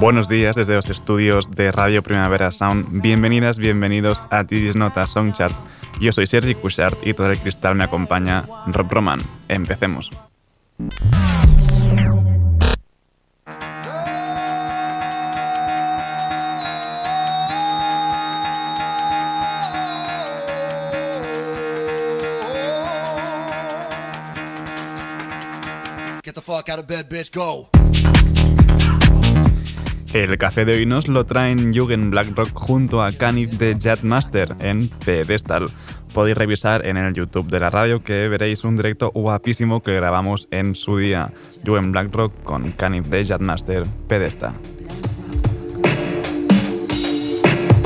[0.00, 3.02] Buenos días desde los estudios de Radio Primavera Sound.
[3.02, 5.54] Bienvenidas, bienvenidos a Tidis Nota Songchart.
[6.00, 9.20] Yo soy Sergi Cushart y todo el cristal me acompaña Rob Roman.
[9.48, 10.08] Empecemos.
[26.24, 27.68] Get the fuck out of bed, bitch, go.
[30.12, 34.88] El café de hoy nos lo traen Jugend Blackrock junto a Canif de Jetmaster en
[34.88, 35.68] Pedestal.
[36.12, 40.48] Podéis revisar en el YouTube de la radio que veréis un directo guapísimo que grabamos
[40.50, 41.32] en su día.
[41.64, 44.54] Jugend Blackrock con Canif de Jetmaster Pedestal.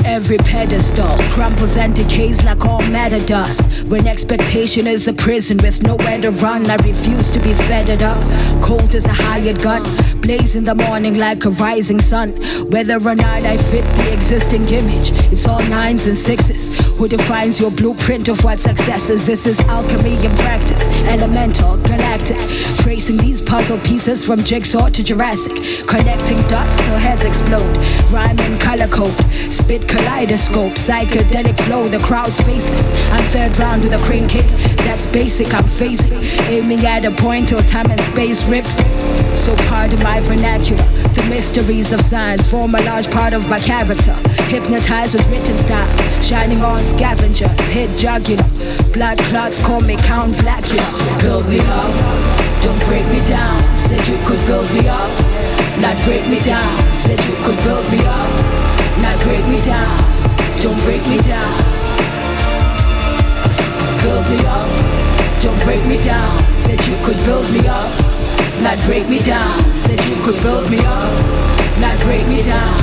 [0.05, 3.59] Every pedestal crumbles and decays like all matter does.
[3.89, 8.17] When expectation is a prison with nowhere to run, I refuse to be fed up.
[8.61, 9.83] Cold as a hired gun,
[10.21, 12.31] blaze in the morning like a rising sun.
[12.69, 16.79] Whether or not I fit the existing image, it's all nines and sixes.
[16.97, 19.25] Who defines your blueprint of what success is?
[19.25, 22.37] This is alchemy in practice, elemental, galactic.
[22.77, 25.55] Tracing these puzzle pieces from jigsaw to Jurassic,
[25.87, 27.77] connecting dots till heads explode.
[28.11, 29.17] Rhyme and color code,
[29.51, 32.91] spit kaleidoscope, psychedelic flow, the crowd's faceless.
[33.11, 34.45] I'm third round with a crane kick,
[34.83, 36.19] that's basic, I'm facing.
[36.51, 38.75] Aiming at a point till time and space rift.
[39.37, 40.83] So pardon my vernacular,
[41.13, 44.15] the mysteries of science form a large part of my character.
[44.51, 48.43] Hypnotized with written styles, shining on scavengers, hit jugular.
[48.91, 51.21] Blood clots call me Count Blackula.
[51.21, 51.93] Build me up,
[52.61, 53.57] don't break me down.
[53.77, 55.11] Said you could build me up,
[55.79, 56.93] not break me down.
[56.93, 58.34] Said you could build me up
[59.25, 59.97] break me down.
[60.61, 61.57] Don't break me down.
[64.03, 64.69] Build me up.
[65.41, 66.37] Don't break me down.
[66.53, 67.89] Said you could build me up.
[68.61, 69.57] Not break me down.
[69.73, 71.11] Said you could build me up.
[71.79, 72.77] Not break me down.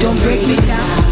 [0.00, 1.03] Don't break me down.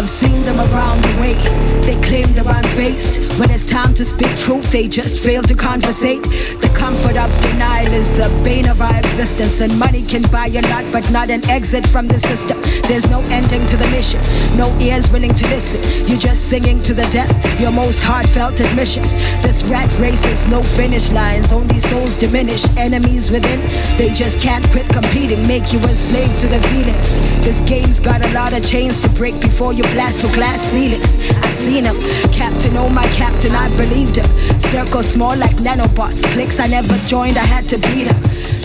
[0.00, 1.34] I've seen them around the way.
[1.82, 3.38] They claim they're unfazed.
[3.38, 6.22] When it's time to speak truth, they just fail to conversate.
[6.22, 9.60] The comfort of denial is the bane of our existence.
[9.60, 12.58] And money can buy a lot, but not an exit from the system.
[12.88, 14.20] There's no ending to the mission,
[14.56, 15.82] no ears willing to listen.
[16.08, 19.12] You're just singing to the death, your most heartfelt admissions.
[19.42, 22.64] This rat race has no finish lines, only souls diminish.
[22.78, 23.60] Enemies within,
[23.98, 26.96] they just can't quit competing, make you a slave to the feeling.
[27.42, 31.16] This game's got a lot of chains to break before you blast through glass ceilings.
[31.30, 31.96] I seen him,
[32.32, 34.26] captain, oh my captain, I believed him.
[34.60, 38.20] Circle small like nanobots, clicks I never joined, I had to beat him.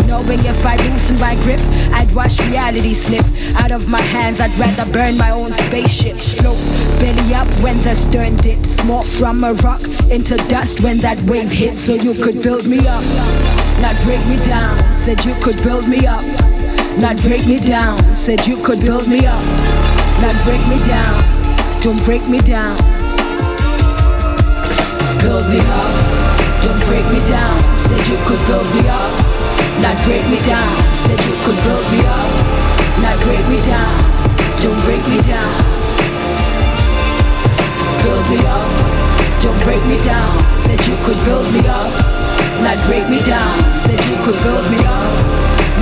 [0.08, 1.60] Knowing if I loosen my grip,
[1.92, 3.26] I'd watch reality slip
[3.56, 4.40] out of my hands.
[4.40, 6.16] I'd rather burn my own spaceship.
[6.18, 6.58] Float
[7.00, 8.84] belly up when the stern dips.
[8.84, 9.82] More from a rock
[10.12, 11.82] into dust when that wave hits.
[11.82, 13.04] So you could build me up,
[13.82, 14.94] not break me down.
[14.94, 16.24] Said you could build me up,
[17.00, 17.98] not break me down.
[18.14, 19.85] Said you could build me up
[20.22, 21.16] not break me down.
[21.82, 22.76] Don't break me down.
[25.22, 25.92] Build me up.
[26.64, 27.58] Don't break me down.
[27.78, 29.12] Said you could build me up.
[29.82, 30.72] Not break me down.
[30.94, 32.30] Said you could build me up.
[33.02, 33.96] Not break me down.
[34.62, 35.54] Don't break me down.
[38.04, 38.68] Build me up.
[39.42, 40.32] Don't break me down.
[40.56, 41.92] Said you could build me up.
[42.64, 43.58] Not break me down.
[43.76, 45.12] Said you could build me up.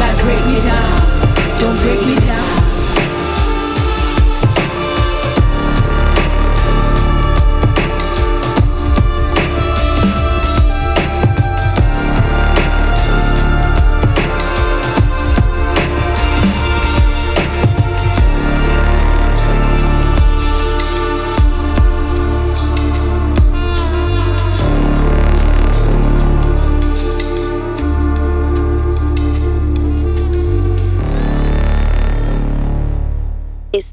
[0.02, 0.92] Not break me down.
[1.60, 2.63] Don't break me down.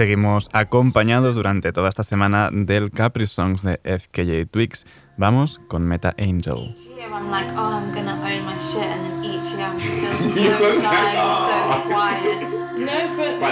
[0.00, 4.86] seguimos acompañados durante toda esta semana del Capri Songs de FKJ Twix.
[5.18, 6.54] Vamos con Meta Angel.
[6.56, 6.72] Oh,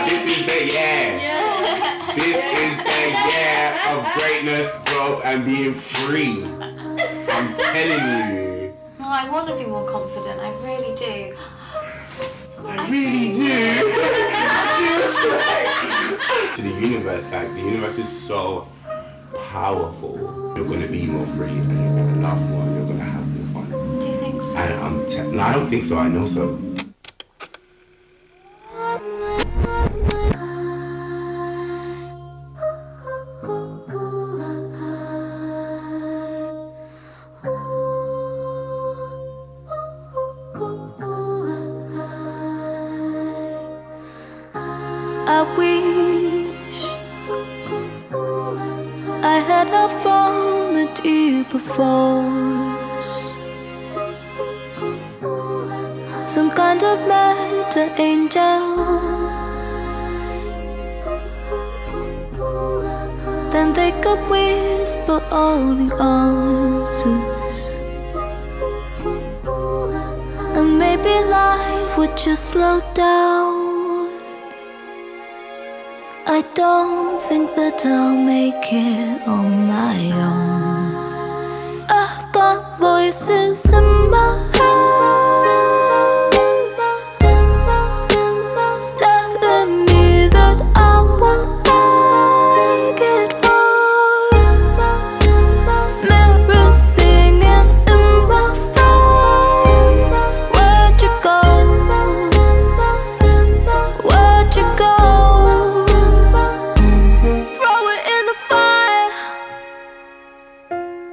[0.09, 0.97] this is the year
[3.93, 6.47] of greatness, growth, and being free.
[7.31, 8.73] I'm telling you.
[8.99, 10.41] No, I want to be more confident.
[10.41, 11.37] I really do.
[12.66, 13.58] I really do.
[16.56, 18.69] to the universe, like the universe is so
[19.50, 20.52] powerful.
[20.56, 23.62] You're gonna be more free, and you're gonna laugh more, and you're gonna have more
[23.62, 24.00] fun.
[24.00, 24.56] Do you think so?
[24.56, 25.99] And I'm te- no, I don't think so.
[25.99, 26.58] I know so.
[56.88, 57.08] Kind of
[57.50, 58.64] meta angel.
[63.50, 67.81] Then they could whisper all the answers.
[70.56, 74.08] And maybe life would just slow down.
[76.26, 79.99] I don't think that I'll make it on my
[80.29, 81.84] own.
[81.91, 84.48] I've got voices in my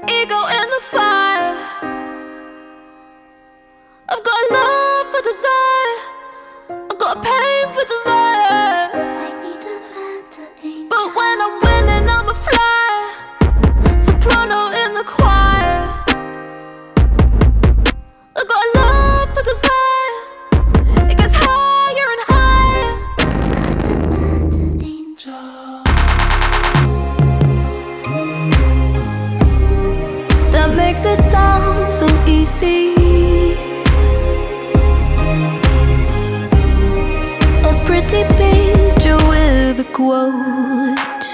[0.10, 1.58] Ego in the fire.
[4.10, 5.98] I've got love for desire.
[6.92, 8.15] I've got pain for desire.
[32.58, 32.62] A
[37.86, 41.26] pretty picture with a quote.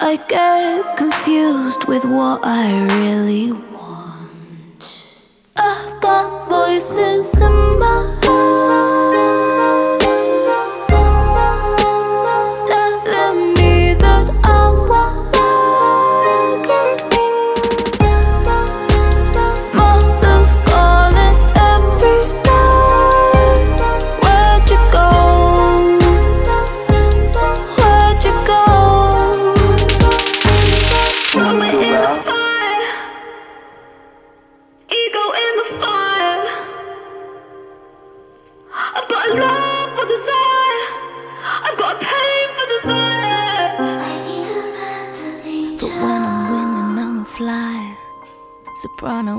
[0.00, 4.82] I get confused with what I really want.
[5.56, 8.93] I've got voices in my head.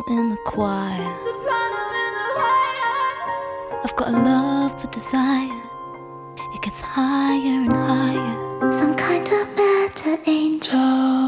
[0.07, 1.15] In the choir.
[1.15, 3.81] Soprano in the choir.
[3.83, 5.62] I've got love for desire.
[6.53, 8.71] It gets higher and higher.
[8.71, 11.25] Some kind of better angel.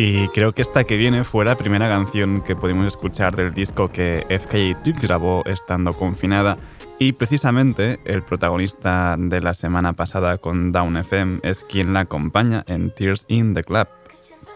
[0.00, 3.88] Y creo que esta que viene fue la primera canción que pudimos escuchar del disco
[3.88, 6.56] que FK Twigs grabó estando confinada.
[6.98, 12.64] Y precisamente el protagonista de la semana pasada con Down FM es quien la acompaña
[12.66, 13.86] en Tears in the Club,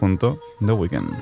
[0.00, 1.14] junto The Weeknd.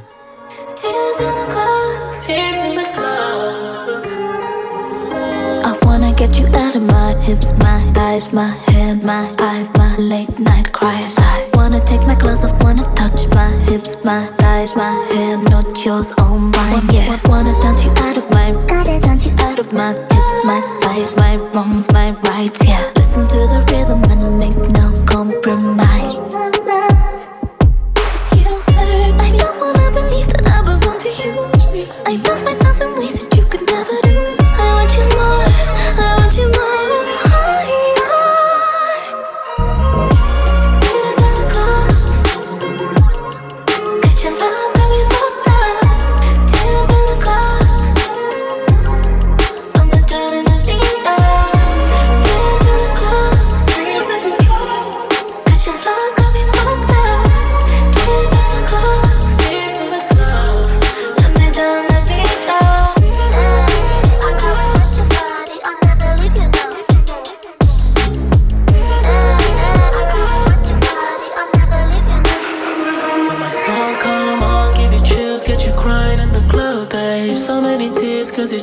[6.21, 10.71] Get you out of my hips, my thighs, my hair, my eyes, my late night
[10.71, 11.15] cries.
[11.17, 15.69] I wanna take my clothes off, wanna touch my hips, my thighs, my hair, not
[15.85, 16.89] yours, all mine.
[16.91, 20.61] Yeah, wanna dance you out of my, gotta dance you out of my hips, my
[20.81, 22.67] thighs, my wrongs, my rights.
[22.67, 26.33] Yeah, listen to the rhythm and make no compromise.
[29.25, 31.33] I don't wanna believe that I belong to you.
[32.07, 34.17] I love myself in ways that you could never do.
[34.57, 35.45] I want you more,
[36.01, 36.80] I want you more.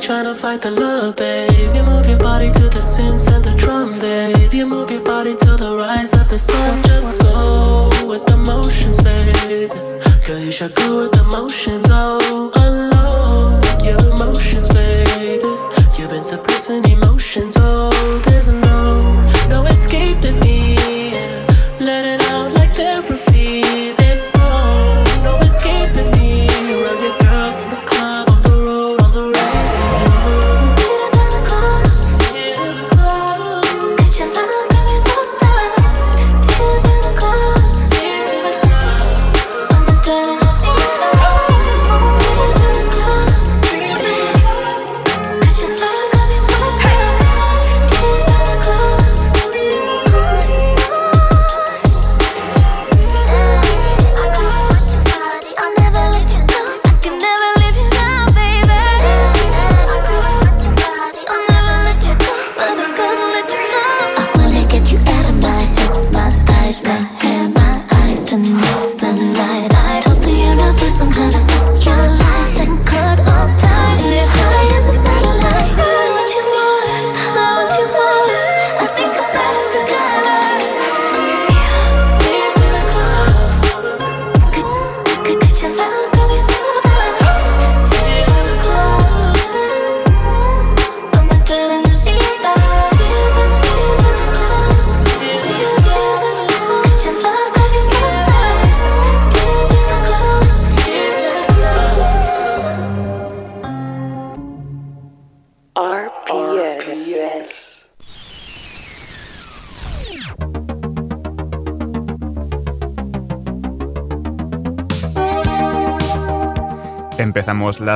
[0.08, 1.74] Trying to fight the love, babe.
[1.74, 4.54] You move your body to the synths and the drum, babe.
[4.54, 6.82] You move your body to the rise of the sun.
[6.84, 9.68] Just go with the motions, babe.
[10.24, 12.50] Girl, you should go with the motions, oh.
[12.54, 15.77] Unload your emotions, babe.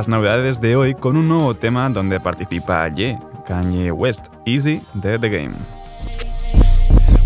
[0.03, 3.17] Las novedades de hoy con un nuevo tema donde participa Ye,
[3.47, 5.55] Kanye West, Easy de The Game.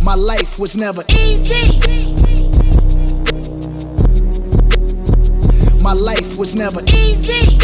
[0.02, 1.80] My life was never easy.
[5.83, 7.56] My life was never easy.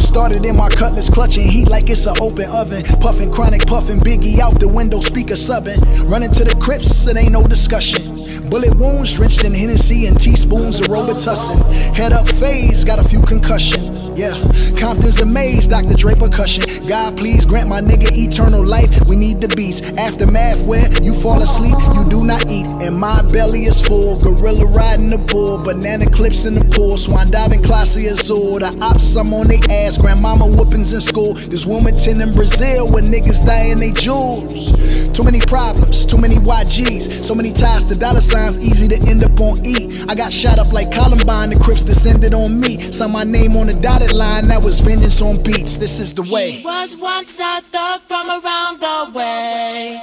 [0.00, 2.82] Started in my cutlass, clutching heat like it's an open oven.
[2.98, 5.78] Puffing chronic, puffing biggie out the window, speaker subbing.
[6.10, 8.07] Running to the crypts, it ain't no discussion.
[8.50, 11.60] Bullet wounds drenched in Hennessy and teaspoons of Robitussin.
[11.94, 13.98] Head up phase, got a few concussion.
[14.16, 14.34] Yeah,
[14.76, 15.94] Compton's amazed, Dr.
[15.94, 16.64] Dre percussion.
[16.88, 19.06] God, please grant my nigga eternal life.
[19.06, 19.80] We need the beats.
[19.96, 22.66] Aftermath where you fall asleep, you do not eat.
[22.82, 24.18] And my belly is full.
[24.18, 26.96] Gorilla riding the bull, banana clips in the pool.
[26.96, 28.58] Swan diving classy azul.
[28.58, 29.98] The ops, I'm on they ass.
[29.98, 31.34] Grandmama whoopings in school.
[31.34, 34.97] This Wilmington in Brazil where niggas dying they jewels.
[35.18, 39.24] Too many problems, too many YGs, so many ties to dollar signs, easy to end
[39.24, 39.90] up on E.
[40.08, 42.78] I got shot up like Columbine, the Crips descended on me.
[42.92, 45.76] Saw my name on the dotted line, that was vengeance on beats.
[45.76, 46.62] This is the way.
[46.64, 50.00] was once a thug from around the way.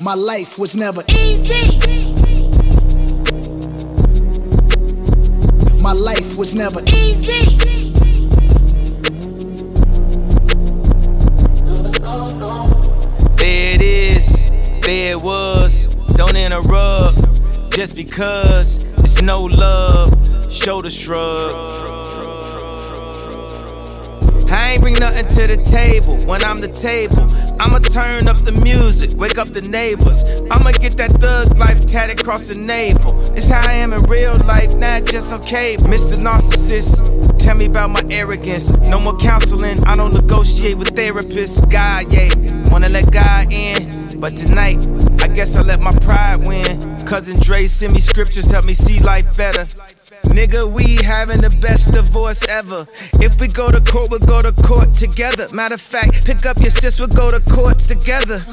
[0.00, 1.76] My life was never Easy.
[5.82, 7.73] My life was never Easy.
[14.84, 15.94] There was.
[16.16, 17.18] Don't interrupt
[17.70, 20.10] just because it's no love.
[20.52, 21.93] Shoulder shrug.
[24.48, 27.28] I ain't bring nothing to the table when I'm the table.
[27.60, 30.24] I'ma turn up the music, wake up the neighbors.
[30.50, 33.20] I'ma get that thug life tatted across the navel.
[33.36, 35.76] It's how I am in real life, not just okay.
[35.76, 36.16] Mr.
[36.18, 38.70] Narcissist, tell me about my arrogance.
[38.88, 41.58] No more counseling, I don't negotiate with therapists.
[41.70, 42.30] God, yeah,
[42.70, 44.20] wanna let God in.
[44.20, 44.78] But tonight,
[45.24, 46.66] I guess I let my pride win.
[47.06, 49.64] Cousin Dre send me scriptures, help me see life better.
[50.28, 52.86] Nigga, we having the best divorce ever.
[53.14, 55.48] If we go to court, we'll go to court together.
[55.54, 58.44] Matter of fact, pick up your sis, we'll go to courts together.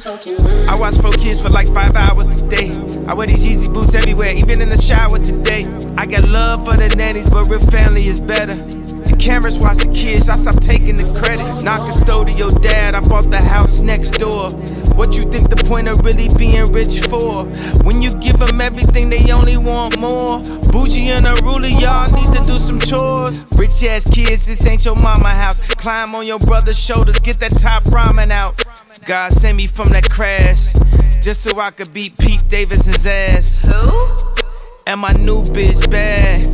[0.69, 2.71] I watch four kids for like five hours a day.
[3.05, 5.65] I wear these Yeezy boots everywhere, even in the shower today.
[5.97, 8.55] I got love for the nannies, but real family is better.
[8.55, 11.63] The cameras watch the kids, I stop taking the credit.
[11.65, 14.51] Not custodial dad, I bought the house next door.
[14.95, 17.45] What you think the point of really being rich for?
[17.83, 20.39] When you give them everything, they only want more.
[20.71, 23.45] Bougie and a ruler, y'all need to do some chores.
[23.57, 25.59] Rich ass kids, this ain't your mama house.
[25.59, 28.63] Climb on your brother's shoulders, get that top ramen out.
[29.05, 30.73] God sent me from that crash,
[31.21, 33.61] just so I could beat Pete Davidson's ass.
[33.67, 34.41] Who?
[34.87, 36.47] And my new bitch bad.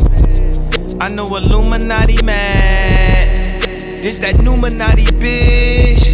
[1.01, 3.63] I know Illuminati mad.
[4.01, 6.06] This that Numinati bitch.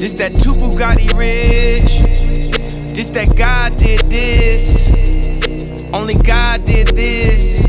[0.00, 2.00] This that two Bugatti rich.
[2.94, 4.90] This that God did this.
[5.92, 7.60] Only God did this.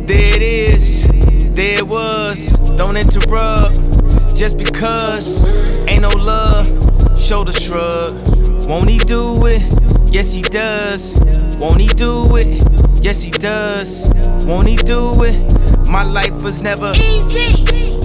[0.00, 1.06] There it is.
[1.54, 2.52] There it was.
[2.70, 3.76] Don't interrupt.
[4.34, 5.44] Just because
[5.86, 6.66] ain't no love.
[7.20, 8.14] Shoulder shrug.
[8.66, 9.60] Won't he do it?
[10.10, 11.20] Yes, he does.
[11.58, 12.46] Won't he do it?
[13.04, 14.08] Yes, he does.
[14.46, 15.36] Won't he do it?
[15.86, 17.95] My life was never easy.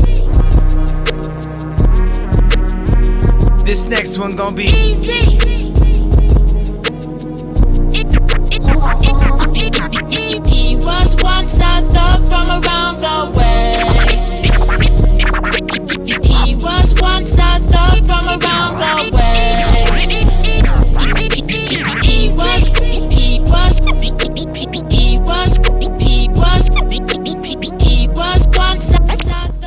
[3.71, 5.39] This next one gonna be easy.
[10.45, 14.11] He was one size up from around the way.
[16.21, 19.20] He was one size up from around the way.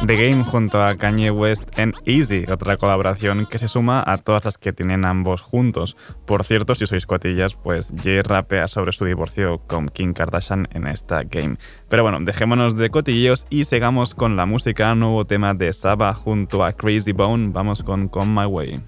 [0.07, 4.45] The Game junto a Kanye West en Easy, otra colaboración que se suma a todas
[4.45, 5.97] las que tienen ambos juntos.
[6.27, 10.87] Por cierto, si sois cotillas, pues Jay rapea sobre su divorcio con Kim Kardashian en
[10.87, 11.57] esta Game.
[11.89, 16.65] Pero bueno, dejémonos de cotilleos y sigamos con la música, nuevo tema de Saba junto
[16.65, 18.81] a Crazy Bone, vamos con Come My Way.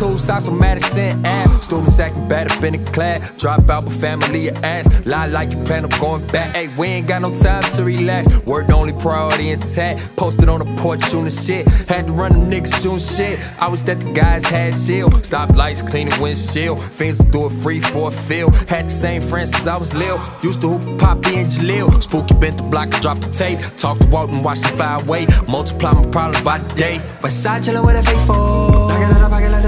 [0.00, 1.58] Two sides from Madison Ave.
[1.60, 3.20] Students acting bad up in the class.
[3.36, 4.86] Drop out, but family your ass.
[5.04, 6.56] Lie like you plan on going back.
[6.56, 8.42] Hey, we ain't got no time to relax.
[8.44, 10.16] Word the only priority intact.
[10.16, 11.68] Posted on the porch shooting shit.
[11.86, 13.38] Had to run them niggas shooting shit.
[13.60, 15.22] I was that the guys had shield.
[15.24, 16.80] Stop lights, clean cleaning windshield.
[16.80, 18.50] Fiends do it free for a feel.
[18.68, 20.18] Had the same friends since I was lil.
[20.42, 22.02] Used to hoop Poppy and Jaleel.
[22.02, 23.58] Spooky bent the block, and drop the tape.
[23.76, 25.26] Talk to Walton, watch the fire away.
[25.46, 26.96] Multiply my problems by the day.
[27.20, 28.90] Westside chillin' with a faithful.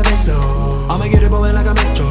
[0.02, 0.90] Knocking out the pocket like the bitch.
[0.90, 2.06] I'ma get it blowing like a metro.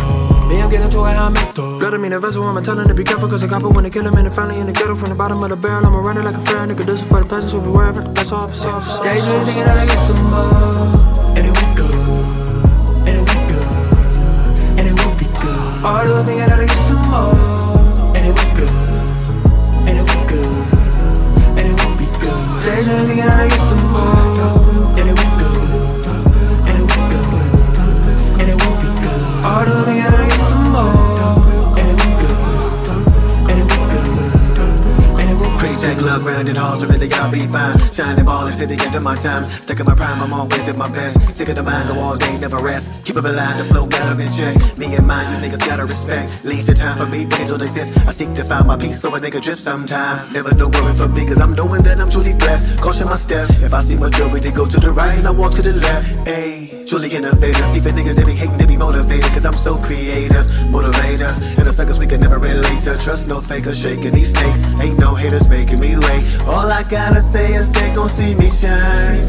[0.48, 1.80] Me, I'm getting to it how I'm metro.
[1.80, 3.30] Blood me the vessel, I'ma tell him to be careful.
[3.30, 4.96] Cause a copper wanna kill him and the family in the ghetto.
[4.96, 6.86] From the bottom of the barrel, I'ma run it like a fair nigga.
[6.86, 8.64] This is for the peasants who be worried about the best office.
[9.04, 11.36] Daydream thinking that I get some more.
[11.38, 11.94] And it won't good.
[13.08, 13.68] And it won't good.
[14.80, 15.86] And it won't be good.
[15.86, 17.36] All those thinking that I get some more.
[18.16, 18.72] And it won't good.
[19.88, 20.48] And it won't good.
[21.60, 22.40] And it won't be good.
[22.66, 23.71] Daydream thinking that I get some more.
[35.92, 37.78] Create that glove grounded halls, really I'll be fine.
[37.92, 39.46] Shining ball until the end of my time.
[39.46, 41.36] Stuck in my prime, I'm always at my best.
[41.36, 43.04] Sick of the mind, go all day, never rest.
[43.04, 44.56] Keep it alive, the flow got in check.
[44.78, 46.32] Me and mine, you niggas gotta respect.
[46.46, 48.08] Leisure time for me, it don't exist.
[48.08, 50.32] I seek to find my peace, so a nigga drift sometime.
[50.32, 52.80] Never no worry for me, cause I'm knowing that I'm truly blessed.
[52.80, 53.60] Caution my steps.
[53.62, 56.28] If I see my majority go to the right, and I walk to the left.
[56.28, 57.74] Ayy, truly innovative.
[57.74, 59.32] Even niggas, they be hating, they be motivated.
[59.32, 61.32] Cause I'm so creative, motivator.
[61.58, 63.00] And the suckers we can never relate to.
[63.02, 64.62] Trust no faker, shaking these snakes.
[64.84, 66.24] Ain't no haters making me wait.
[66.46, 69.24] All I gotta say is they gon' see me shine.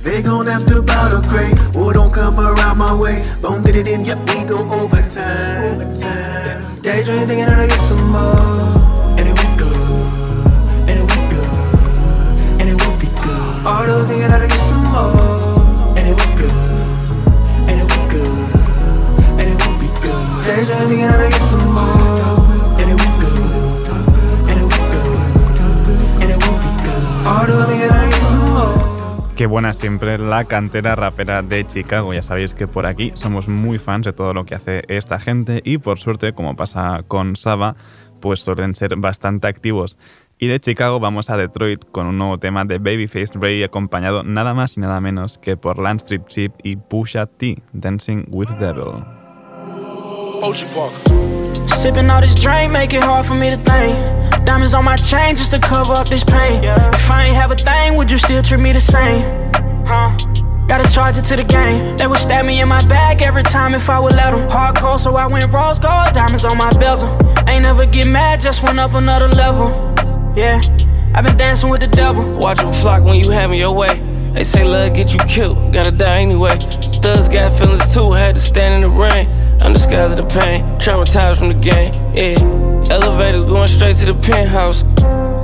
[0.00, 3.22] They gon' have to bow the crate, or don't come around my way.
[3.42, 5.92] Bone did it in, yep, we go overtime.
[6.80, 9.20] Daydream thinking that I get some more.
[9.20, 9.60] And it won't.
[10.88, 12.60] And it won't.
[12.60, 13.66] And it won't be good.
[13.66, 15.33] All those thinking that I get some more.
[29.36, 32.12] Qué buena siempre la cantera rapera de Chicago.
[32.12, 35.62] Ya sabéis que por aquí somos muy fans de todo lo que hace esta gente
[35.64, 37.76] y por suerte, como pasa con Saba,
[38.20, 39.96] pues suelen ser bastante activos.
[40.38, 44.52] Y de Chicago vamos a Detroit con un nuevo tema de Babyface Ray acompañado nada
[44.52, 49.23] más y nada menos que por Landstrip Chip y Pusha T, Dancing with the Devil.
[50.40, 51.68] The Devil.
[51.68, 54.44] Sipping all this drink, make it hard for me to think.
[54.44, 56.62] Diamonds on my chain just to cover up this pain.
[56.64, 59.22] If I ain't have a thing, would you still treat me the same?
[59.86, 60.16] Huh?
[60.66, 61.96] Gotta charge it to the game.
[61.96, 64.48] They would stab me in my back every time if I would let them.
[64.48, 67.08] Hardcore, so I went rose gold, diamonds on my bezel.
[67.46, 69.68] Ain't never get mad, just went up another level.
[70.34, 70.60] Yeah,
[71.14, 72.24] I've been dancing with the devil.
[72.38, 74.13] Watch them flock when you having your way.
[74.34, 76.58] They say love get you killed, gotta die anyway.
[76.58, 79.28] Thugs got feelings too, had to stand in the rain.
[79.60, 81.94] Undisguised the pain, traumatized from the game.
[82.12, 82.34] Yeah,
[82.92, 84.82] elevators going straight to the penthouse.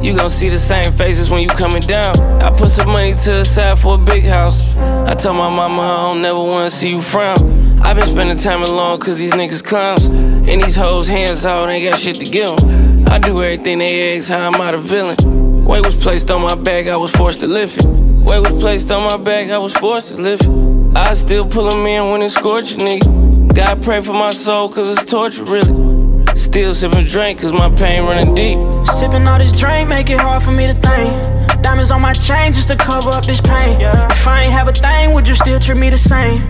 [0.04, 2.20] You gon' see the same faces when you coming down.
[2.42, 4.60] I put some money to the side for a big house.
[4.76, 7.36] I told my mama I don't never wanna see you frown.
[7.82, 10.08] i been spending time alone cause these niggas clowns.
[10.08, 13.06] And these hoes hands out, ain't got shit to give them.
[13.08, 15.64] I do everything they ask, how I'm out of villain.
[15.64, 17.99] Weight was placed on my back, I was forced to lift it.
[18.26, 20.48] Weight was placed on my back, I was forced to lift.
[20.96, 23.54] I still pull them in when it's scorching, nigga.
[23.54, 25.90] God pray for my soul, cause it's torture, really.
[26.36, 28.58] Still sipping drink cause my pain running deep.
[28.86, 31.62] Sipping all this drink make it hard for me to think.
[31.62, 33.80] Diamonds on my chain just to cover up this pain.
[33.80, 36.40] If I ain't have a thing, would you still treat me the same?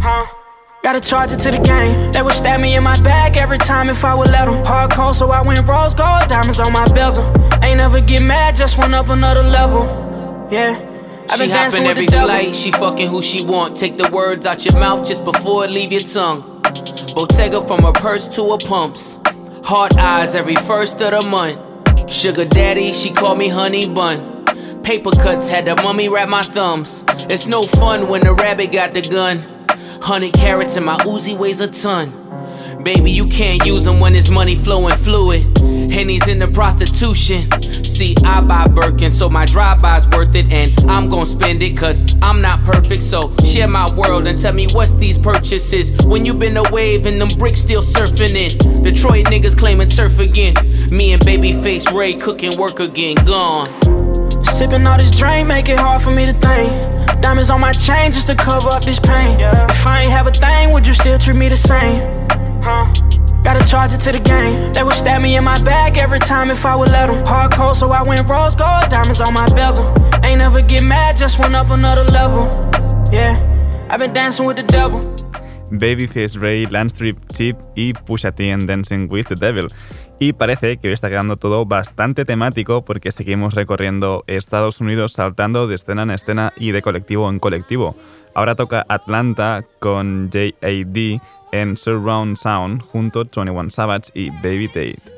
[0.00, 0.26] Huh?
[0.82, 2.12] Gotta charge it to the game.
[2.12, 4.64] They would stab me in my back every time if I would let them.
[4.64, 7.24] Hardcore, so I went rose gold, diamonds on my bezel.
[7.62, 9.84] Ain't never get mad, just went up another level.
[10.50, 10.87] Yeah.
[11.36, 13.76] She hopping every flight, she fucking who she want.
[13.76, 16.60] Take the words out your mouth just before it leave your tongue.
[17.14, 19.20] Bottega from her purse to her pumps.
[19.64, 22.10] Hard eyes every first of the month.
[22.10, 24.44] Sugar daddy, she call me honey bun.
[24.82, 27.04] Paper cuts had the mummy wrap my thumbs.
[27.28, 29.44] It's no fun when the rabbit got the gun.
[30.00, 32.27] Hundred carats and my Uzi weighs a ton.
[32.82, 35.42] Baby, you can't use them when it's money flowing fluid.
[35.90, 37.50] Henny's in the prostitution.
[37.84, 42.16] See, I buy Birkin, so my drive-by's worth it, and I'm gon' spend it, cause
[42.22, 43.02] I'm not perfect.
[43.02, 45.92] So share my world and tell me what's these purchases.
[46.06, 48.82] When you been a wave and them bricks still surfing in.
[48.82, 50.54] Detroit niggas claiming turf again.
[50.90, 53.66] Me and Babyface Ray cooking work again, gone.
[54.58, 57.20] Sipping all this drink, make it hard for me to think.
[57.20, 59.36] Diamonds on my chain just to cover up this pain.
[59.38, 62.00] If I ain't have a thing, would you still treat me the same?
[62.60, 62.92] Huh?
[63.44, 64.72] Gotta charge it to the game.
[64.72, 67.24] They would stab me in my back every time if I would let them.
[67.24, 69.86] Hardcore, so I went rose gold, diamonds on my bezel.
[70.24, 72.42] Ain't never get mad, just went up another level.
[73.12, 73.38] Yeah,
[73.88, 74.98] I've been dancing with the devil.
[75.70, 79.68] Babyface Ray, Landstrip Chip y Pusha T en Dancing with the Devil.
[80.20, 85.68] Y parece que hoy está quedando todo bastante temático porque seguimos recorriendo Estados Unidos saltando
[85.68, 87.94] de escena en escena y de colectivo en colectivo.
[88.34, 91.20] Ahora toca Atlanta con JAD
[91.52, 95.17] en Surround Sound junto a 21 Savage y Baby Tate.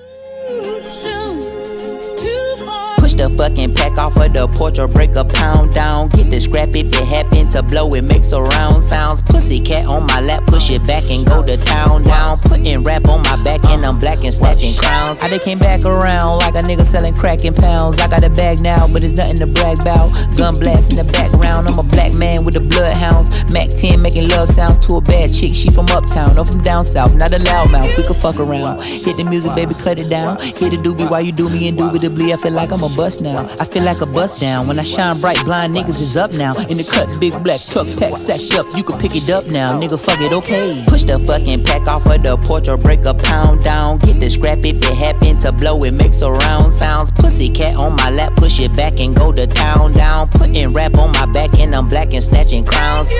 [3.21, 6.09] The fucking pack off of the porch or break a pound down.
[6.09, 9.21] Get the scrap if it happen to blow, it makes a round sounds.
[9.21, 12.39] Pussy cat on my lap, push it back and go to town down.
[12.41, 15.21] Putting rap on my back and I'm black and snatching crowns.
[15.21, 18.01] I they came back around like a nigga selling crack in pounds.
[18.01, 20.17] I got a bag now, but it's nothing to brag about.
[20.37, 23.29] Gun blast in the background, I'm a black man with the bloodhounds.
[23.53, 25.53] Mac 10 making love sounds to a bad chick.
[25.53, 27.97] She from uptown or from down south, not a loudmouth.
[27.99, 28.83] We could fuck around.
[28.83, 30.41] Hit the music, baby, cut it down.
[30.41, 32.33] Hit the doobie while you do me indubitably.
[32.33, 33.53] I feel like I'm a bust now.
[33.59, 34.69] I feel like a bust down.
[34.69, 36.53] When I shine bright, blind niggas is up now.
[36.71, 38.67] In the cut, big black truck pack sacked up.
[38.77, 39.99] You can pick it up now, nigga.
[39.99, 40.85] Fuck it, okay.
[40.87, 43.99] Push the fucking pack off of the porch or break a pound down.
[43.99, 45.79] Get the scrap if it happen to blow.
[45.81, 47.11] It makes a round sounds.
[47.11, 50.29] Pussy cat on my lap, push it back and go to town down.
[50.29, 53.11] Putting rap on my back and I'm black and snatching crowns.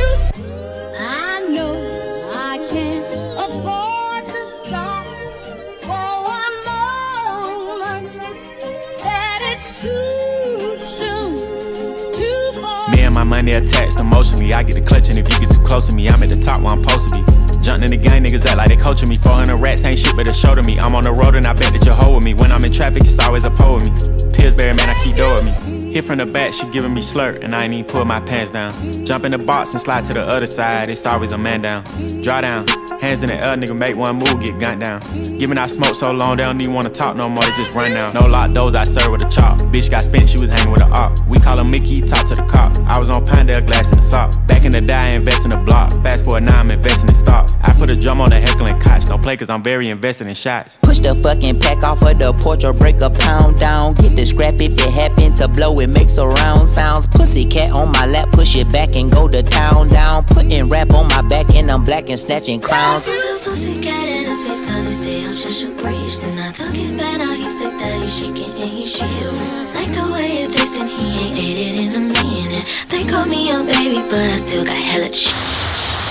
[13.41, 14.53] Money attached emotionally.
[14.53, 16.41] I get a clutch, and if you get too close to me, I'm at the
[16.41, 17.25] top where I'm supposed to be.
[17.63, 19.17] Jumping in the gang, niggas act like they coaching me.
[19.17, 20.79] 400 rats ain't shit, but a show to me.
[20.79, 22.35] I'm on the road and I bet that you're hold with me.
[22.35, 24.33] When I'm in traffic, it's always a pole with me.
[24.33, 25.93] Pillsbury, man, I keep dough with me.
[25.93, 28.51] Hit from the back, she giving me slurp, and I ain't even pull my pants
[28.51, 28.73] down.
[29.05, 31.85] Jump in the box and slide to the other side, it's always a man down.
[32.23, 32.67] Draw down,
[33.01, 35.01] hands in the air, nigga, make one move, get gunned down.
[35.39, 37.93] Giving out smoke so long, they don't even wanna talk no more, they just run
[37.93, 38.15] down.
[38.15, 39.59] No lock doors, I serve with a chop.
[39.73, 41.19] Bitch got spent, she was hanging with a op.
[41.27, 42.81] We call her Mickey, talk to the cops.
[42.81, 44.35] I was on Pinedale, glass in the sock.
[44.47, 45.91] Back in the day, I invest in the block.
[46.03, 47.55] Fast forward now, I'm investing in stocks.
[47.63, 49.07] I put a drum on the heckling couch.
[49.07, 50.79] Don't play cause I'm very invested in shots.
[50.83, 53.95] Push the fucking pack off of the porch or break a pound down.
[53.95, 57.07] Get the scrap if it happen to blow, it makes a round sounds.
[57.07, 60.25] Pussy cat on my lap, push it back and go to town down.
[60.25, 63.07] Putting rap on my back and I'm black and snatching crowns.
[63.45, 66.21] Pussy cat in his face cause he stay out just a breeze.
[66.21, 69.75] Then I took it back, now he's sick that he's shaking and he's shivering.
[69.75, 72.67] Like the way it tastes and he ain't ate it in a minute.
[72.89, 75.35] They call me a baby, but I still got hella shit.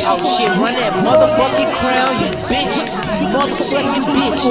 [0.01, 2.75] Oh shit, run that motherfucking crown, you bitch.
[3.19, 4.43] You motherfucking bitch.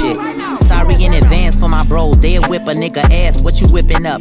[0.00, 0.16] Shit.
[0.58, 2.18] Sorry in advance for my bros.
[2.18, 3.42] They'll whip a nigga ass.
[3.44, 4.20] What you whipping up?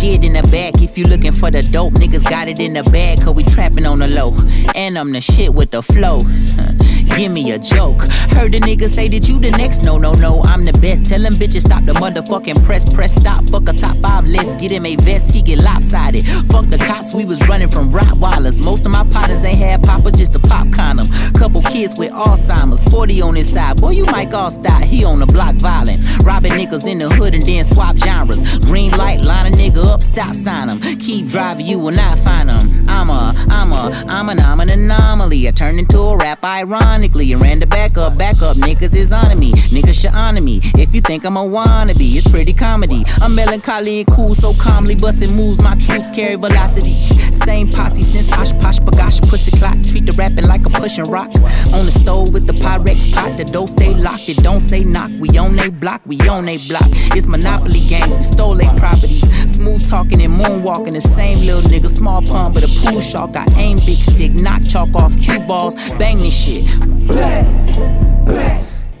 [0.00, 0.82] Shit in the back.
[0.82, 3.22] If you looking for the dope, niggas got it in the bag.
[3.22, 4.34] Cause we trapping on the low.
[4.74, 6.18] And I'm the shit with the flow.
[7.16, 8.02] Give me a joke.
[8.34, 9.84] Heard the nigga say that you the next.
[9.84, 10.42] No, no, no.
[10.44, 11.04] I'm the best.
[11.06, 12.92] Tell them bitches stop the motherfucking press.
[12.92, 13.48] Press stop.
[13.48, 14.58] Fuck a top five list.
[14.58, 15.34] Get him a vest.
[15.34, 16.24] He get lopsided.
[16.50, 17.14] Fuck the cops.
[17.14, 18.64] We was running from Rottweilers.
[18.64, 21.06] Most of my partners ain't had papa, just a pop condom.
[21.34, 22.82] Couple kids with Alzheimer's.
[22.84, 23.80] 40 on his side.
[23.80, 24.82] Boy, you might all stop.
[24.82, 26.02] He on the block violent.
[26.24, 28.58] Robbing niggas in the hood and then swap genres.
[28.60, 30.80] Green light, line a nigga up, stop sign him.
[30.98, 32.88] Keep driving, you will not find him.
[32.88, 35.48] I'm a, I'm a, I'm an, I'm an anomaly.
[35.48, 36.44] I turned into a rap
[36.94, 38.56] ironically and ran the back up, back up.
[38.56, 40.60] Niggas is on me, niggas should honor me.
[40.78, 43.04] If you think I'm a wannabe, it's pretty comedy.
[43.20, 45.62] I'm melancholy and cool, so calmly busting moves.
[45.62, 46.94] My troops carry velocity.
[47.32, 49.82] Same posse since Osh Posh Bagosh Pussy Clock.
[49.82, 51.30] Treat the rapping like I'm pushing rock.
[51.74, 54.28] On the stove with the Pyrex pot, the dough stay locked.
[54.28, 55.10] It don't say knock.
[55.18, 56.86] We on they block, we on they block.
[57.16, 59.26] It's Monopoly games, we stole they properties.
[59.52, 61.88] Smooth talking and moonwalking, the same little nigga.
[61.88, 63.34] Small pond, but a pool shark.
[63.34, 66.64] I aim big stick, knock chalk off cue balls, bang this shit.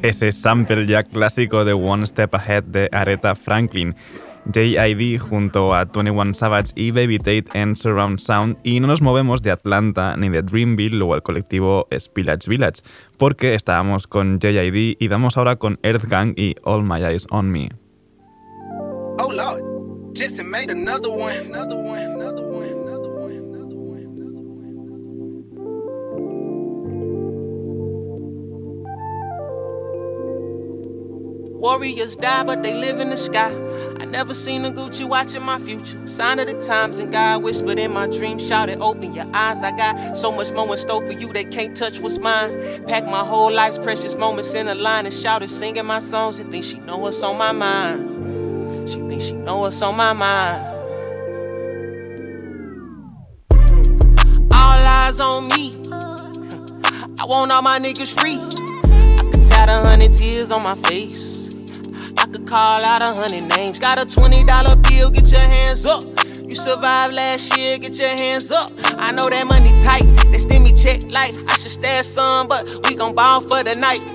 [0.02, 3.94] Ese sample ya clásico de One Step Ahead de Aretha Franklin.
[4.52, 9.42] JID junto a 21 Savage y Baby Tate en Surround Sound y no nos movemos
[9.42, 12.82] de Atlanta ni de Dreamville o el colectivo Spillage Village
[13.16, 17.50] porque estábamos con JID y damos ahora con Earth Gang y All My Eyes On
[17.50, 17.70] Me.
[19.18, 22.53] Oh Lord, Jesse made another one, another one, another one.
[31.64, 33.50] Warriors die, but they live in the sky.
[33.98, 36.06] I never seen a Gucci watching my future.
[36.06, 39.62] Sign of the times, and God whispered in my dream, shouted, Open your eyes.
[39.62, 42.84] I got so much more in store for you that can't touch what's mine.
[42.84, 46.36] Pack my whole life's precious moments in a line and shouted, singing my songs.
[46.36, 48.86] She think she know what's on my mind.
[48.86, 50.66] She think she know what's on my mind.
[54.52, 55.70] All eyes on me.
[57.22, 58.36] I want all my niggas free.
[58.36, 61.43] I could tie a hundred tears on my face
[62.54, 63.80] call out a hundred names.
[63.80, 64.46] Got a $20
[64.88, 66.04] bill, get your hands up.
[66.38, 68.70] You survived last year, get your hands up.
[69.02, 72.70] I know that money tight, they send me check like I should stash some, but
[72.86, 74.06] we gon' ball for the night.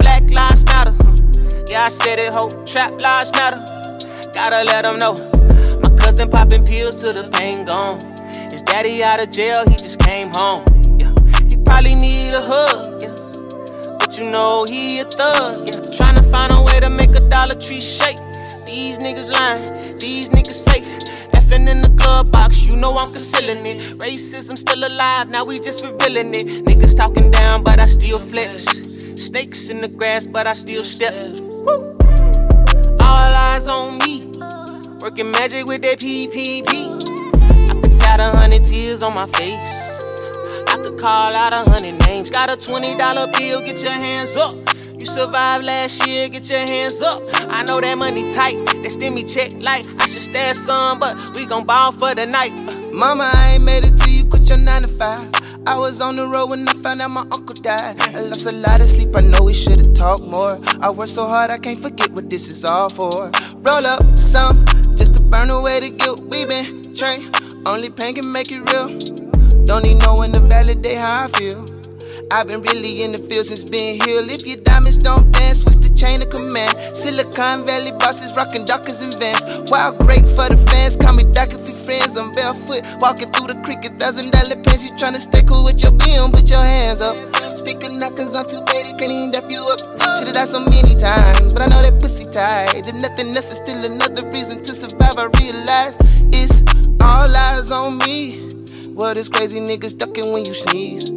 [0.00, 0.94] Black lives matter.
[1.70, 2.48] Yeah, I said it, ho.
[2.66, 3.62] Trap lives matter.
[4.34, 5.14] Gotta let them know.
[5.78, 8.00] My cousin popping pills till the pain gone.
[8.50, 10.64] His daddy out of jail, he just came home.
[10.98, 11.14] Yeah,
[11.46, 12.98] he probably need a hug.
[12.98, 13.14] Yeah,
[14.10, 15.68] but you know he a thug.
[15.68, 18.18] Yeah, trying to find a way to make a Dollar Tree shake.
[18.66, 20.84] These niggas lying, these niggas fake.
[21.32, 23.98] Effing in the glove box, you know I'm concealing it.
[23.98, 26.48] Racism still alive, now we just revealing it.
[26.64, 28.64] Niggas talking down, but I still flex.
[29.14, 31.14] Snakes in the grass, but I still step.
[31.14, 31.96] Woo.
[33.00, 34.32] All eyes on me,
[35.02, 36.66] working magic with that PPP.
[37.70, 39.89] I could tie a hundred tears on my face.
[41.00, 42.28] Call out a hundred names.
[42.28, 42.98] Got a $20
[43.32, 44.52] bill, get your hands up.
[45.00, 47.18] You survived last year, get your hands up.
[47.54, 51.16] I know that money tight, they send me check like I should stash some, but
[51.32, 52.52] we gon' ball for the night.
[52.92, 55.68] Mama, I ain't made it till you quit your 9 to 5.
[55.68, 57.98] I was on the road when I found out my uncle died.
[57.98, 60.52] I lost a lot of sleep, I know we should've talked more.
[60.82, 63.32] I worked so hard, I can't forget what this is all for.
[63.64, 64.66] Roll up some,
[65.00, 66.20] just to burn away the guilt.
[66.28, 67.24] We been trained,
[67.66, 69.19] only pain can make it real.
[69.64, 71.64] Don't need no one to validate how I feel.
[72.30, 74.22] I've been really in the field since being here.
[74.22, 76.70] If your diamonds don't dance, switch the chain of command.
[76.94, 79.42] Silicon Valley bosses rocking Dockers and Vans.
[79.70, 82.14] Wild great for the fans, call me Doc if we friends.
[82.14, 84.86] I'm barefoot, walking through the creek, a thousand dollar pants.
[84.86, 87.18] You tryna stay cool with your BM, put your hands up.
[87.50, 89.82] Speaking cause I'm too faded, can't even dap you up.
[90.18, 92.86] Should've died so many times, but I know that pussy tight.
[92.86, 95.98] If nothing else is still another reason to survive, I realize
[96.30, 96.62] it's
[97.02, 98.59] all eyes on me.
[99.00, 101.10] What is crazy niggas ducking when you sneeze?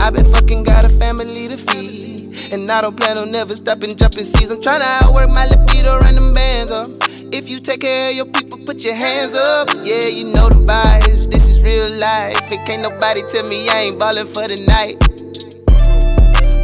[0.00, 2.54] i been fucking got a family to feed.
[2.54, 4.54] And I don't plan on never stopping jumping seas.
[4.54, 6.86] I'm trying to outwork my libido, run them bands up.
[7.34, 9.68] If you take care of your people, put your hands up.
[9.82, 11.28] Yeah, you know the vibes.
[11.28, 12.38] This is real life.
[12.52, 15.02] It can't nobody tell me I ain't ballin' for the night.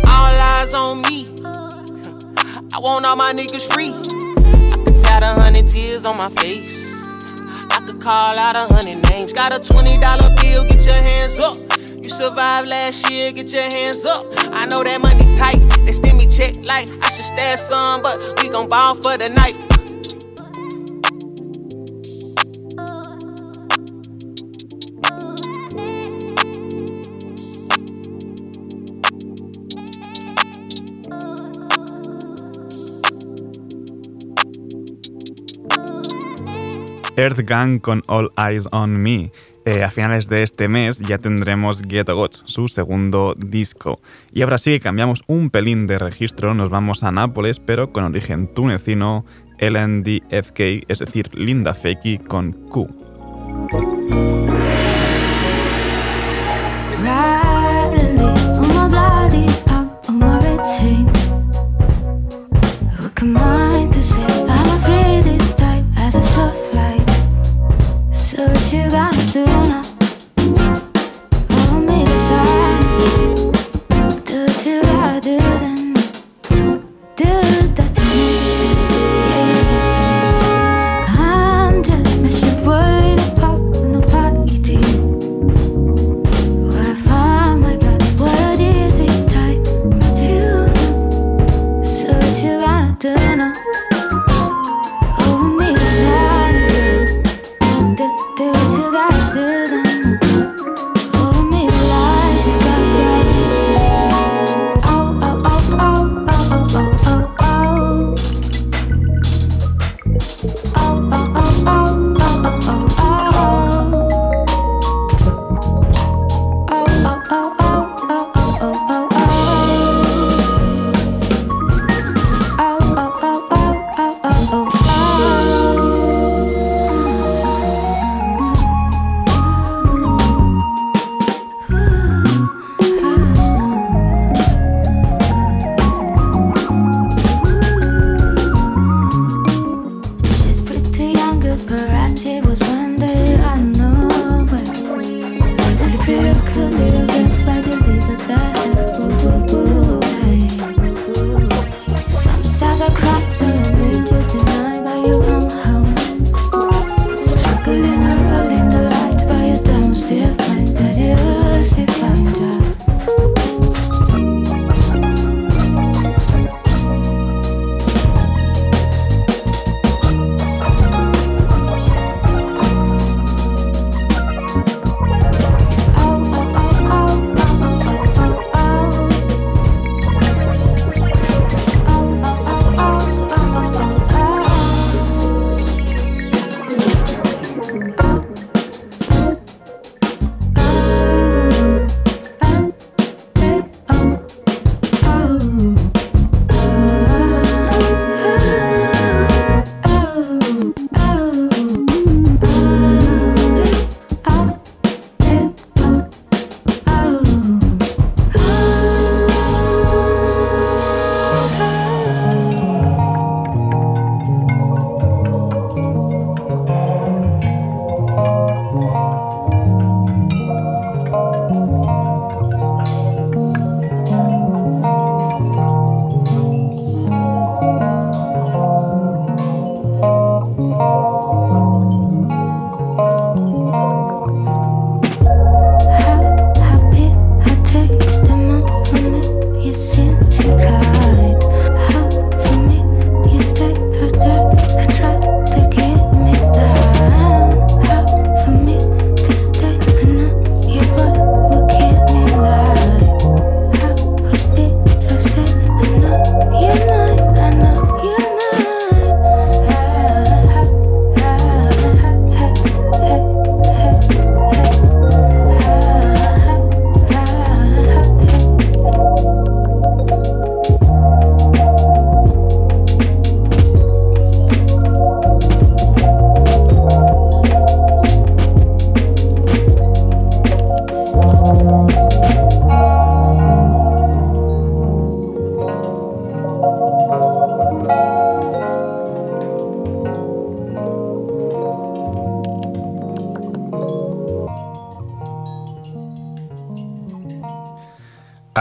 [0.06, 1.26] All eyes on me.
[2.72, 3.90] I want all my niggas free.
[3.90, 6.89] I could tie a hundred tears on my face.
[7.70, 9.33] I could call out a hundred names.
[9.33, 10.00] Got a $20
[10.40, 11.56] bill, get your hands up.
[12.02, 14.22] You survived last year, get your hands up.
[14.54, 18.24] I know that money tight, they send me check like I should stash some, but
[18.42, 19.69] we gon' ball for the night.
[37.20, 39.30] Earth Gang con All Eyes on Me.
[39.66, 44.00] Eh, a finales de este mes ya tendremos Ghetto Gods, su segundo disco.
[44.33, 48.52] Y ahora sí cambiamos un pelín de registro, nos vamos a Nápoles, pero con origen
[48.54, 49.26] tunecino,
[49.59, 53.09] LNDFK, es decir, Linda Fakey con Q.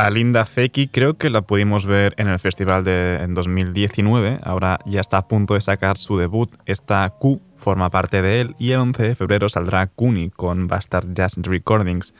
[0.09, 5.01] Linda Feki creo que la pudimos ver en el festival de en 2019, ahora ya
[5.01, 8.79] está a punto de sacar su debut, esta Q forma parte de él y el
[8.79, 12.13] 11 de febrero saldrá Kuni con Bastard Jazz Recordings.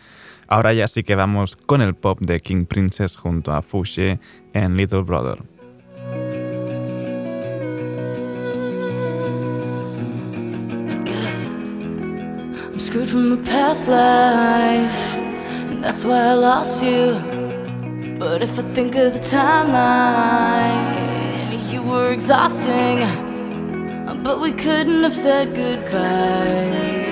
[0.48, 4.20] Ahora ya sí que vamos con el pop de King Princess junto a Fouché
[4.54, 5.44] en Little Brother.
[18.20, 20.84] But if I think of the timeline,
[21.72, 23.00] you were exhausting.
[24.24, 26.60] But we couldn't have said goodbye.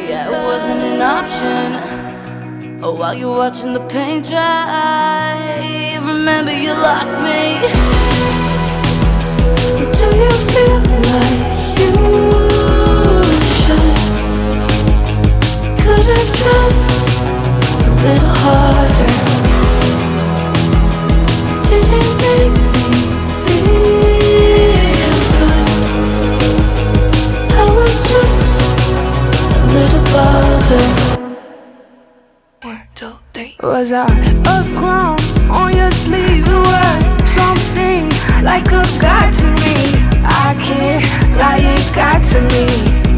[0.10, 2.84] Yeah, it wasn't an option.
[2.84, 7.62] Oh, while you're watching the paint dry, remember you lost me.
[9.97, 11.39] Do you feel like
[11.80, 11.93] you
[13.55, 13.95] should?
[15.82, 16.76] Could have tried
[17.80, 19.47] a little harder.
[33.88, 35.18] Was I a crown
[35.50, 36.46] on your sleeve?
[36.46, 38.12] You were something
[38.44, 39.96] like a god to me.
[40.28, 41.06] I can't
[41.40, 42.68] lie, it got to me.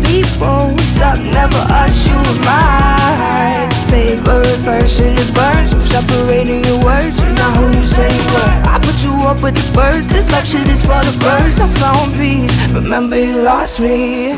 [0.06, 5.18] People suck, never us, you my favorite version.
[5.18, 7.18] It burns, I'm separating your words.
[7.18, 8.54] You're not who you say you were.
[8.70, 10.08] I put you up with the birds.
[10.08, 11.60] This love shit is for the birds.
[11.60, 12.54] I found peace.
[12.72, 14.38] Remember, you lost me.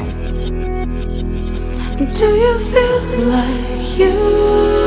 [2.16, 4.81] Do you feel like you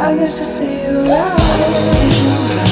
[0.00, 1.40] I guess I see you around.
[1.40, 2.67] I guess I see you around.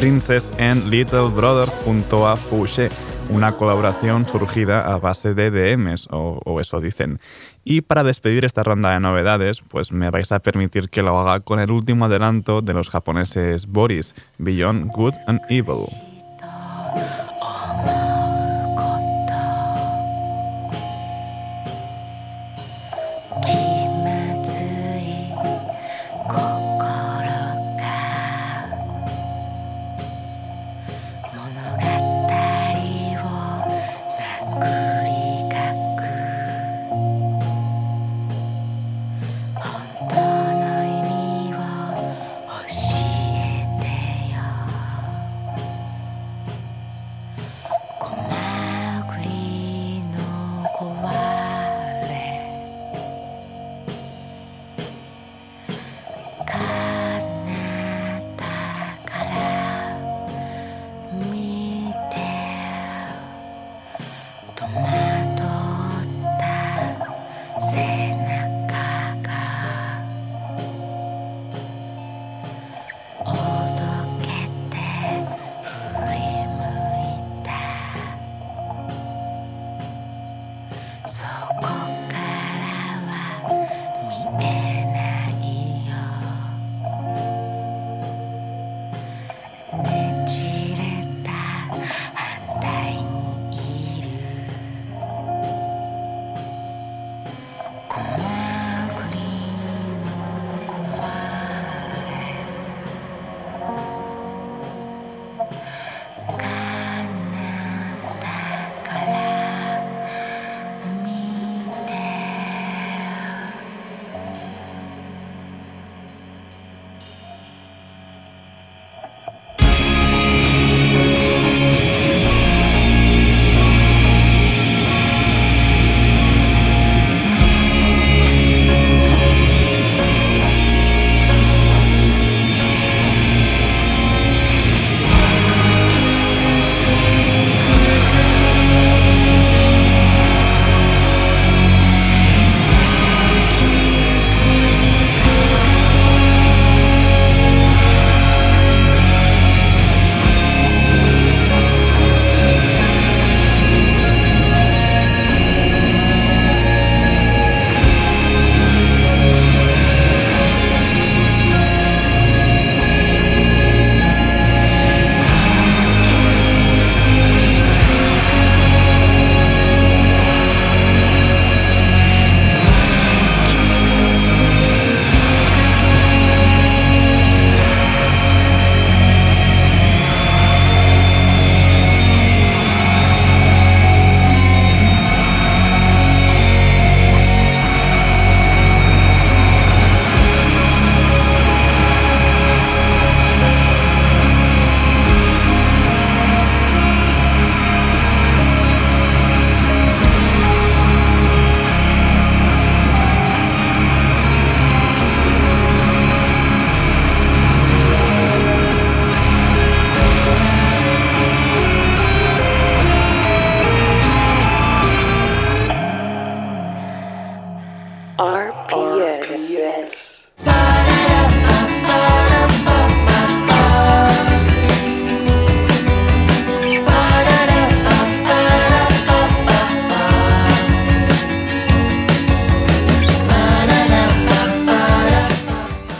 [0.00, 2.88] Princess and Little Brother junto a Fouché,
[3.28, 7.20] una colaboración surgida a base de DMs, o, o eso dicen.
[7.64, 11.40] Y para despedir esta ronda de novedades, pues me vais a permitir que lo haga
[11.40, 16.09] con el último adelanto de los japoneses Boris, Beyond Good and Evil.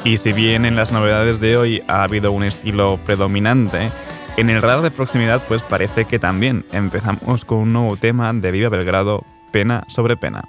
[0.04, 3.90] Y si bien en las novedades de hoy ha habido un estilo predominante,
[4.38, 8.50] en el radar de proximidad pues parece que también empezamos con un nuevo tema de
[8.50, 10.44] Viva Belgrado, Pena sobre Pena.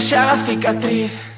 [0.00, 1.29] aquela cicatriz.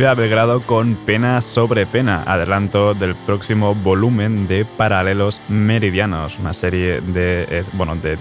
[0.00, 7.02] Viva Belgrado con Pena sobre Pena, adelanto del próximo volumen de Paralelos Meridianos, una serie
[7.02, 8.16] de, bueno, de,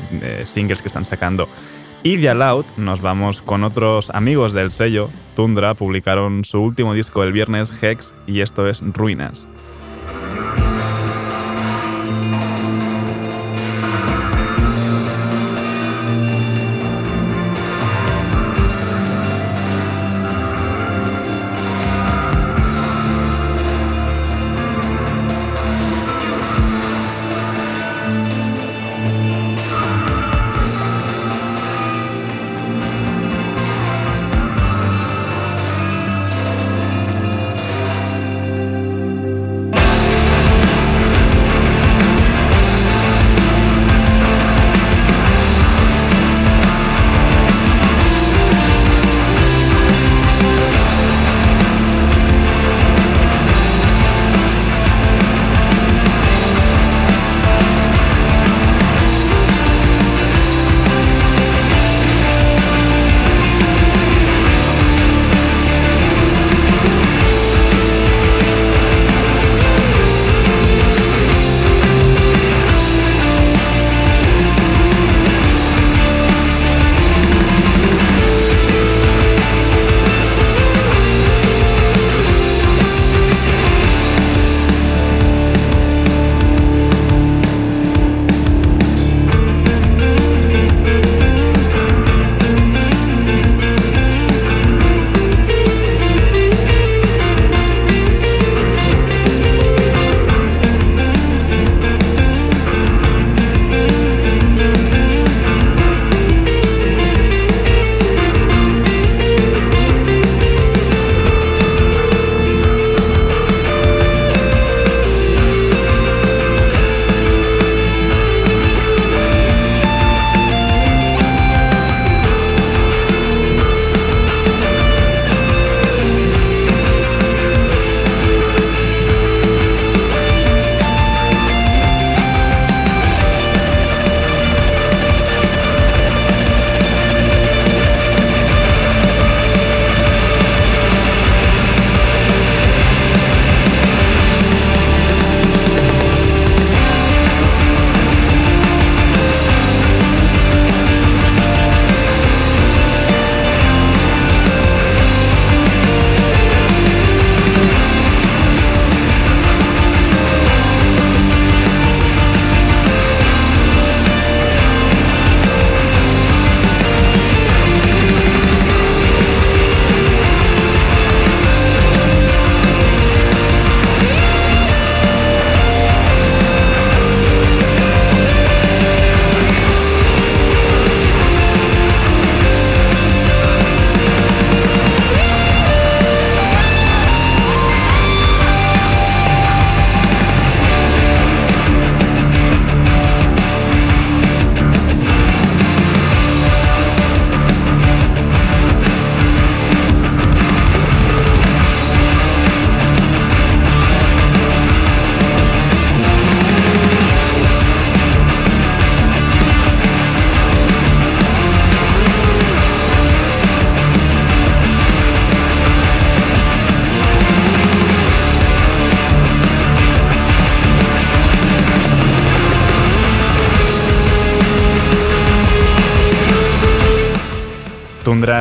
[0.46, 1.48] singles que están sacando.
[2.04, 7.24] Y de Aloud nos vamos con otros amigos del sello, Tundra, publicaron su último disco
[7.24, 9.48] el viernes, Hex, y esto es Ruinas.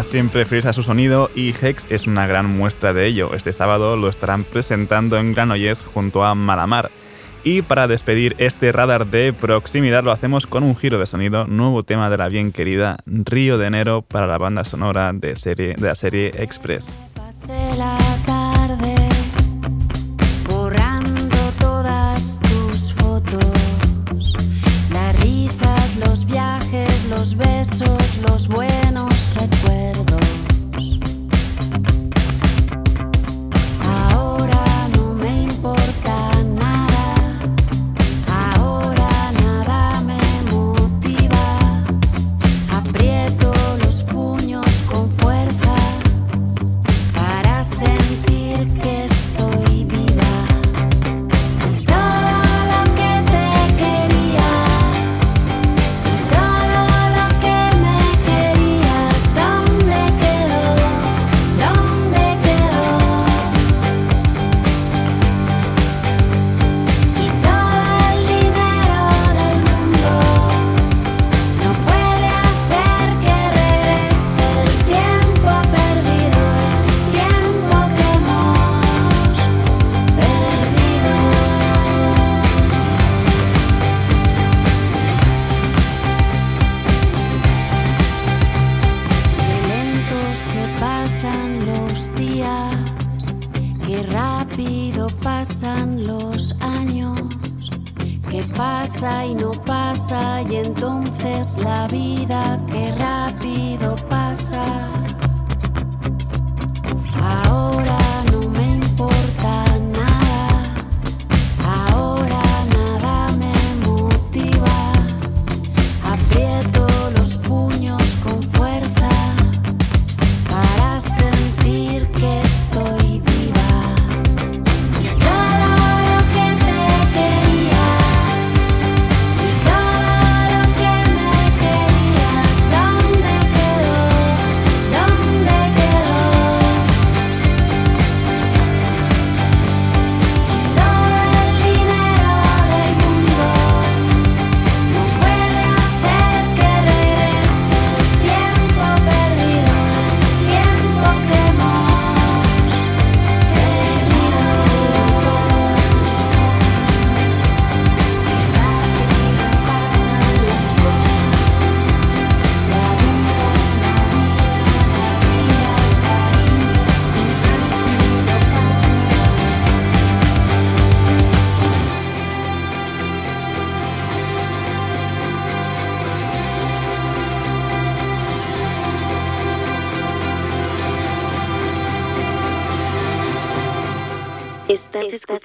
[0.09, 3.35] Siempre frisa su sonido y Hex es una gran muestra de ello.
[3.35, 6.91] Este sábado lo estarán presentando en Granollers junto a Malamar.
[7.45, 11.83] Y para despedir este radar de proximidad lo hacemos con un giro de sonido, nuevo
[11.83, 15.95] tema de la bien querida Río de Enero para la banda sonora de, de la
[15.95, 16.89] serie Express.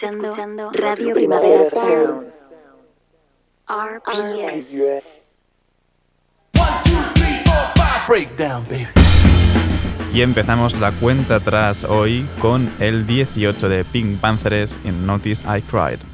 [0.01, 2.29] Escuchando, Radio Primavera Sound.
[3.67, 5.51] RPS.
[8.07, 8.87] Breakdown, baby.
[10.13, 15.61] Y empezamos la cuenta atrás hoy con el 18 de Pink Panthers en Notice I
[15.61, 16.12] Cried.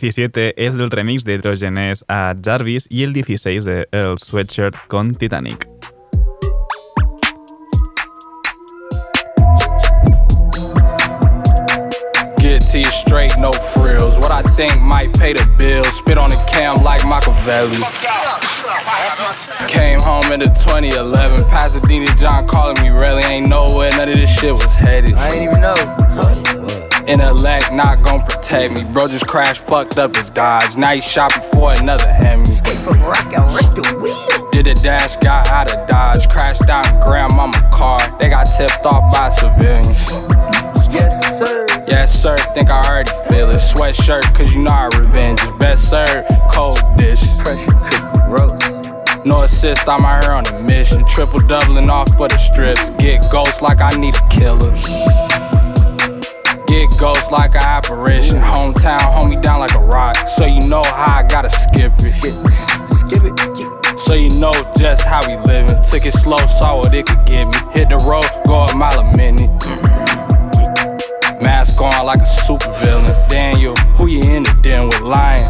[0.00, 5.14] 17 es del remix de Hidrogenesse a Jarvis y el 16 de Earl Sweatshirt con
[5.14, 5.68] Titanic.
[12.38, 14.18] Get to you straight, no frills.
[14.18, 15.96] What I think might pay the bills.
[15.96, 17.78] Spit on the cam like Machiavelli.
[19.68, 21.44] Came home in the 2011.
[21.48, 23.90] Pasadena John calling me, really ain't nowhere.
[23.92, 25.14] None of this shit was headed.
[25.14, 26.84] I ain't even know.
[27.06, 28.82] Intellect not gon' protect me.
[28.92, 30.74] Bro just crashed, fucked up his Dodge.
[30.76, 32.46] Now he shopping for another Hemi.
[32.46, 34.50] from rock and wreck the wheel.
[34.50, 36.26] Did a dash, got out of Dodge.
[36.30, 38.16] Crashed out grandmama car.
[38.20, 40.28] They got tipped off by civilians.
[40.90, 41.66] Yes, sir.
[41.86, 42.38] Yes, sir.
[42.54, 43.56] Think I already feel it.
[43.56, 46.26] Sweatshirt, cause you know our revenge is best served.
[46.52, 47.20] Cold dish.
[47.38, 49.26] Pressure cook roast.
[49.26, 51.04] No assist, I'm out here on a mission.
[51.06, 52.90] Triple doubling off for the strips.
[52.90, 55.53] Get ghosts like I need a killer.
[56.66, 58.40] Get ghost like an apparition.
[58.40, 60.26] Hometown, hold me down like a rock.
[60.26, 62.12] So you know how I gotta skip it.
[62.12, 63.98] Skip it.
[64.00, 65.76] So you know just how we living.
[65.84, 67.58] Took it slow, saw what it could get me.
[67.72, 69.50] Hit the road, go a mile a minute.
[71.42, 73.12] Mask on like a super villain.
[73.28, 75.44] Daniel, who you in the den with lying?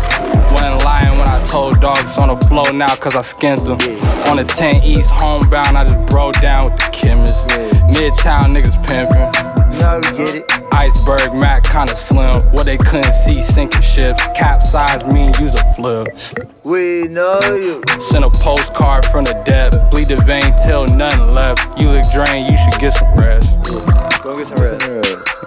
[0.52, 3.80] Wasn't lying when I told dogs on the floor now, cause I skinned them.
[4.28, 7.48] On the 10 East homebound, I just broke down with the chemist.
[7.94, 9.53] Midtown niggas pimping.
[9.78, 10.44] Now we get it.
[10.72, 12.34] Iceberg Mac kinda slim.
[12.52, 14.22] What they couldn't see sinking ships.
[14.34, 16.08] Capsize me and use a flip.
[16.62, 17.82] We know you.
[18.10, 19.90] Send a postcard from the depth.
[19.90, 21.60] Bleed the vein till nothing left.
[21.80, 23.56] You look drained, you should get some rest.
[24.22, 24.86] Go get some rest.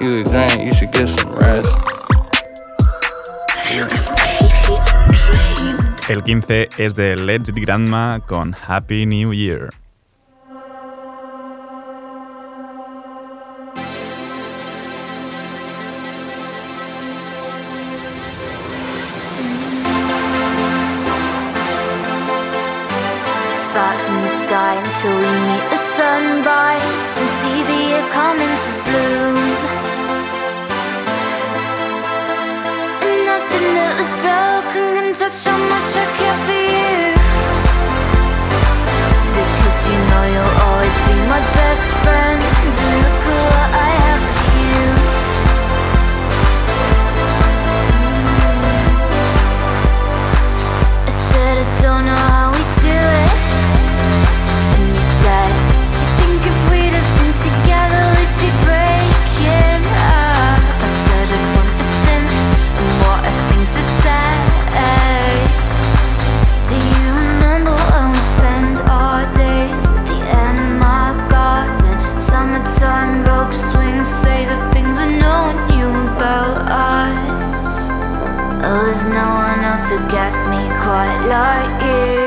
[0.02, 1.70] You look drained, you should get some rest.
[6.10, 9.70] El 15 es de Let's Eat Grandma con Happy New Year.
[24.68, 29.38] Sky until we meet the sunrise, then see the year come into bloom.
[33.04, 37.00] And nothing that was broken can touch how much I care for you.
[39.38, 44.22] Because you know you'll always be my best friend, and look at what I have
[44.28, 44.84] with you.
[51.08, 52.47] I said I don't know
[79.98, 82.27] who gets me quite like you.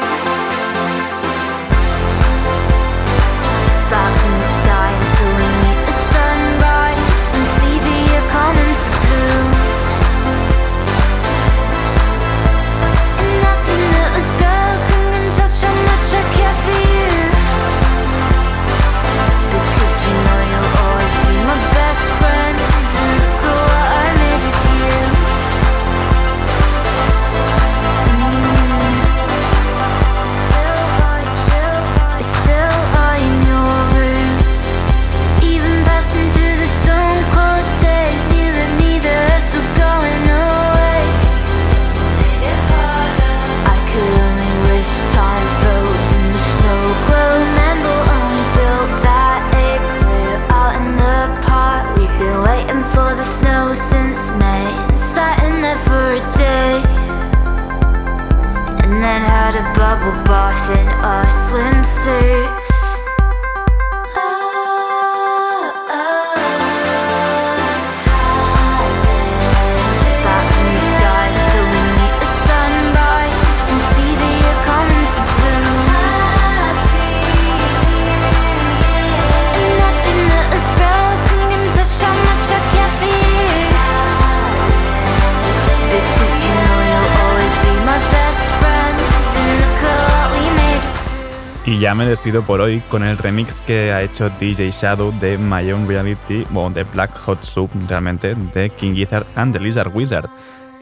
[92.01, 95.87] Me despido por hoy con el remix que ha hecho DJ Shadow de My Own
[95.87, 100.31] Reality, o de Black Hot Soup realmente, de King Gizzard and the Lizard Wizard.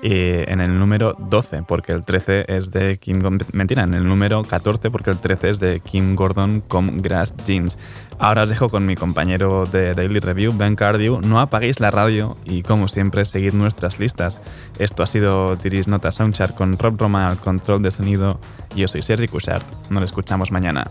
[0.02, 3.40] Eh, en el número 12, porque el 13 es de Kim Gordon.
[3.52, 7.76] Mentira, en el número 14, porque el 13 es de Kim Gordon con Grass Jeans.
[8.20, 11.20] Ahora os dejo con mi compañero de Daily Review, Ben Cardew.
[11.20, 14.40] No apaguéis la radio y, como siempre, seguid nuestras listas.
[14.78, 18.40] Esto ha sido Tiris Nota Soundchart con Rob Roma al control de sonido.
[18.74, 19.64] Yo soy Sergi Cushart.
[19.90, 20.90] Nos escuchamos mañana.